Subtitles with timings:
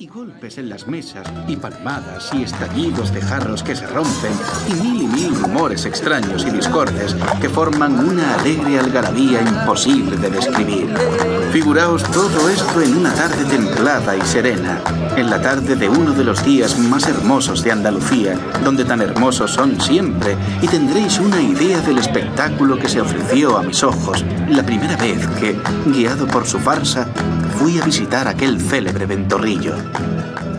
[0.00, 4.32] y golpes en las mesas, y palmadas, y estallidos de jarros que se rompen,
[4.66, 10.30] y mil y mil rumores extraños y discordes que forman una alegre algarabía imposible de
[10.30, 10.88] describir.
[11.52, 14.80] Figuraos todo esto en una tarde templada y serena,
[15.18, 19.50] en la tarde de uno de los días más hermosos de Andalucía, donde tan hermosos
[19.50, 24.62] son siempre, y tendréis una idea del espectáculo que se ofreció a mis ojos la
[24.64, 27.06] primera vez que, guiado por su farsa,
[27.60, 29.74] fui a visitar aquel célebre ventorrillo.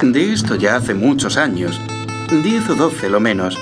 [0.04, 1.82] De esto ya hace muchos años,
[2.44, 3.58] diez o doce lo menos.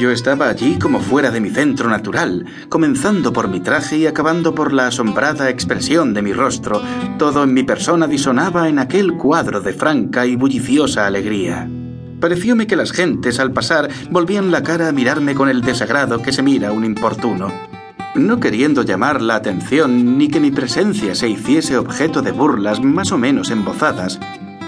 [0.00, 4.52] Yo estaba allí como fuera de mi centro natural, comenzando por mi traje y acabando
[4.52, 6.82] por la asombrada expresión de mi rostro.
[7.18, 11.70] Todo en mi persona disonaba en aquel cuadro de franca y bulliciosa alegría.
[12.18, 16.32] Parecióme que las gentes al pasar volvían la cara a mirarme con el desagrado que
[16.32, 17.71] se mira un importuno.
[18.14, 23.10] No queriendo llamar la atención ni que mi presencia se hiciese objeto de burlas más
[23.10, 24.20] o menos embozadas,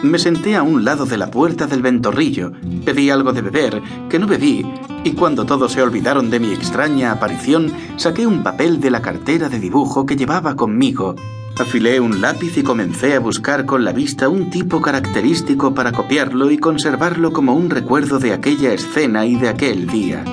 [0.02, 2.52] me senté a un lado de la puerta del ventorrillo,
[2.84, 4.64] pedí algo de beber, que no bebí,
[5.02, 9.50] y cuando todos se olvidaron de mi extraña aparición, saqué un papel de la cartera
[9.50, 11.14] de dibujo que llevaba conmigo,
[11.58, 16.50] afilé un lápiz y comencé a buscar con la vista un tipo característico para copiarlo
[16.50, 20.24] y conservarlo como un recuerdo de aquella escena y de aquel día.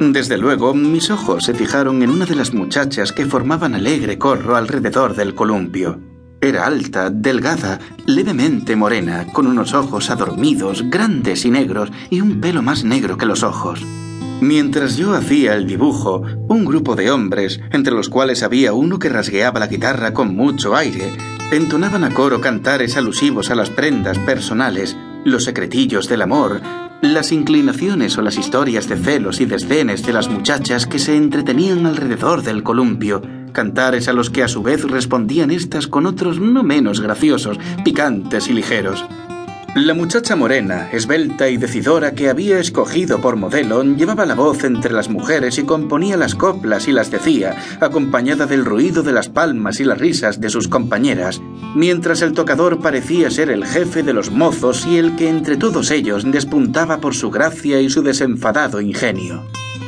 [0.00, 4.54] Desde luego, mis ojos se fijaron en una de las muchachas que formaban alegre corro
[4.54, 5.98] alrededor del columpio.
[6.40, 12.62] Era alta, delgada, levemente morena, con unos ojos adormidos, grandes y negros, y un pelo
[12.62, 13.84] más negro que los ojos.
[14.40, 19.08] Mientras yo hacía el dibujo, un grupo de hombres, entre los cuales había uno que
[19.08, 21.10] rasgueaba la guitarra con mucho aire,
[21.50, 26.60] entonaban a coro cantares alusivos a las prendas personales, los secretillos del amor,
[27.02, 31.86] las inclinaciones o las historias de celos y desdenes de las muchachas que se entretenían
[31.86, 36.62] alrededor del columpio, cantares a los que a su vez respondían estas con otros no
[36.62, 39.04] menos graciosos, picantes y ligeros.
[39.74, 44.92] La muchacha morena, esbelta y decidora que había escogido por modelo, llevaba la voz entre
[44.92, 49.78] las mujeres y componía las coplas y las decía, acompañada del ruido de las palmas
[49.78, 51.42] y las risas de sus compañeras,
[51.74, 55.90] mientras el tocador parecía ser el jefe de los mozos y el que entre todos
[55.90, 59.44] ellos despuntaba por su gracia y su desenfadado ingenio.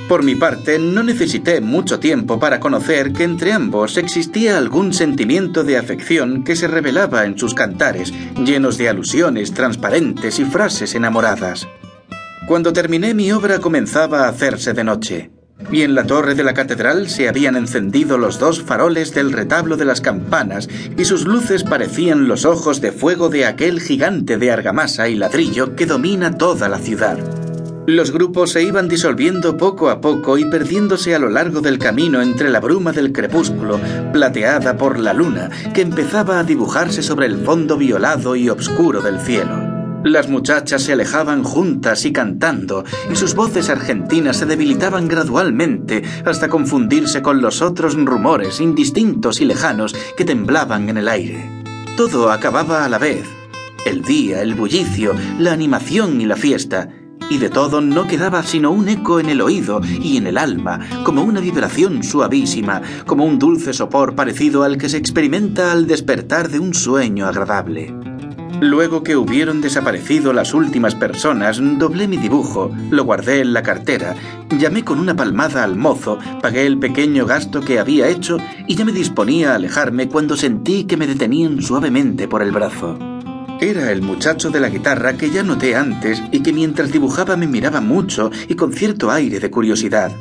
[0.08, 5.62] Por mi parte, no necesité mucho tiempo para conocer que entre ambos existía algún sentimiento
[5.62, 8.12] de afección que se revelaba en sus cantares,
[8.44, 11.68] llenos de alusiones transparentes y frases enamoradas.
[12.48, 15.30] Cuando terminé mi obra comenzaba a hacerse de noche,
[15.70, 19.76] y en la torre de la catedral se habían encendido los dos faroles del retablo
[19.76, 24.50] de las campanas, y sus luces parecían los ojos de fuego de aquel gigante de
[24.50, 27.39] argamasa y ladrillo que domina toda la ciudad.
[27.86, 32.20] Los grupos se iban disolviendo poco a poco y perdiéndose a lo largo del camino
[32.20, 33.80] entre la bruma del crepúsculo,
[34.12, 39.18] plateada por la luna, que empezaba a dibujarse sobre el fondo violado y obscuro del
[39.18, 39.80] cielo.
[40.04, 46.48] Las muchachas se alejaban juntas y cantando, y sus voces argentinas se debilitaban gradualmente hasta
[46.48, 51.50] confundirse con los otros rumores indistintos y lejanos que temblaban en el aire.
[51.96, 53.24] Todo acababa a la vez.
[53.84, 56.88] El día, el bullicio, la animación y la fiesta,
[57.30, 60.80] y de todo no quedaba sino un eco en el oído y en el alma,
[61.04, 66.50] como una vibración suavísima, como un dulce sopor parecido al que se experimenta al despertar
[66.50, 67.94] de un sueño agradable.
[68.60, 74.14] Luego que hubieron desaparecido las últimas personas, doblé mi dibujo, lo guardé en la cartera,
[74.58, 78.36] llamé con una palmada al mozo, pagué el pequeño gasto que había hecho
[78.66, 83.09] y ya me disponía a alejarme cuando sentí que me detenían suavemente por el brazo.
[83.60, 87.46] Era el muchacho de la guitarra que ya noté antes y que mientras dibujaba me
[87.46, 90.16] miraba mucho y con cierto aire de curiosidad.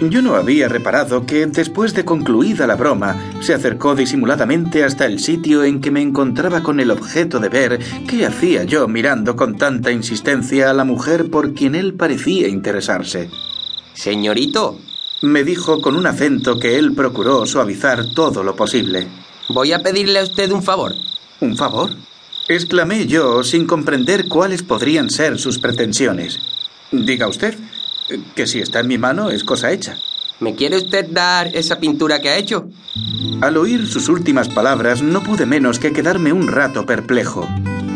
[0.00, 5.18] Yo no había reparado que, después de concluida la broma, se acercó disimuladamente hasta el
[5.18, 9.56] sitio en que me encontraba con el objeto de ver qué hacía yo mirando con
[9.56, 13.28] tanta insistencia a la mujer por quien él parecía interesarse.
[13.92, 14.78] Señorito,
[15.22, 19.08] me dijo con un acento que él procuró suavizar todo lo posible.
[19.48, 20.94] Voy a pedirle a usted un favor.
[21.40, 21.90] ¿Un favor?
[22.48, 26.40] Exclamé yo sin comprender cuáles podrían ser sus pretensiones.
[26.90, 27.54] Diga usted,
[28.34, 29.96] que si está en mi mano es cosa hecha.
[30.40, 32.68] ¿Me quiere usted dar esa pintura que ha hecho?
[33.40, 37.46] Al oír sus últimas palabras no pude menos que quedarme un rato perplejo.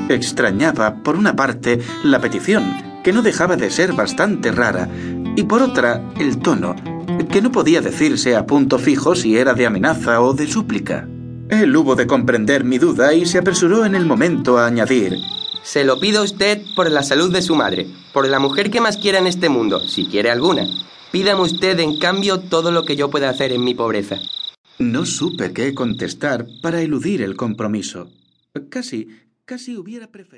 [0.08, 4.88] Extrañaba, por una parte, la petición, que no dejaba de ser bastante rara,
[5.36, 6.74] y por otra, el tono,
[7.30, 11.08] que no podía decirse a punto fijo si era de amenaza o de súplica.
[11.52, 15.18] Él hubo de comprender mi duda y se apresuró en el momento a añadir
[15.62, 18.80] Se lo pido a usted por la salud de su madre, por la mujer que
[18.80, 20.66] más quiera en este mundo, si quiere alguna.
[21.10, 24.16] Pídame usted en cambio todo lo que yo pueda hacer en mi pobreza.
[24.78, 28.08] No supe qué contestar para eludir el compromiso.
[28.70, 29.08] Casi,
[29.44, 30.30] casi hubiera preferido.